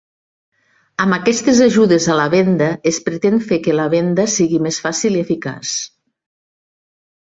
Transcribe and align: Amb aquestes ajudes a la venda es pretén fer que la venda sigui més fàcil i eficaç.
Amb 1.05 1.15
aquestes 1.17 1.59
ajudes 1.65 2.09
a 2.15 2.17
la 2.21 2.25
venda 2.37 2.71
es 2.95 3.01
pretén 3.11 3.39
fer 3.53 3.63
que 3.69 3.79
la 3.83 3.89
venda 3.99 4.29
sigui 4.41 4.65
més 4.69 4.85
fàcil 4.89 5.23
i 5.23 5.27
eficaç. 5.29 5.81